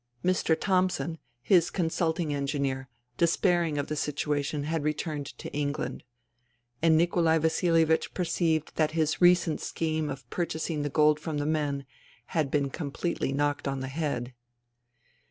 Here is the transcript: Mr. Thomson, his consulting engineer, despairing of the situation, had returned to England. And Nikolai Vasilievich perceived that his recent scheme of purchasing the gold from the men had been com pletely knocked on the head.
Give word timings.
Mr. 0.25 0.59
Thomson, 0.59 1.19
his 1.43 1.69
consulting 1.69 2.33
engineer, 2.33 2.89
despairing 3.17 3.77
of 3.77 3.85
the 3.85 3.95
situation, 3.95 4.63
had 4.63 4.81
returned 4.83 5.27
to 5.37 5.47
England. 5.53 6.03
And 6.81 6.97
Nikolai 6.97 7.37
Vasilievich 7.37 8.15
perceived 8.15 8.75
that 8.77 8.93
his 8.97 9.21
recent 9.21 9.61
scheme 9.61 10.09
of 10.09 10.27
purchasing 10.31 10.81
the 10.81 10.89
gold 10.89 11.19
from 11.19 11.37
the 11.37 11.45
men 11.45 11.85
had 12.33 12.49
been 12.49 12.71
com 12.71 12.89
pletely 12.91 13.31
knocked 13.31 13.67
on 13.67 13.81
the 13.81 13.89
head. 13.89 14.33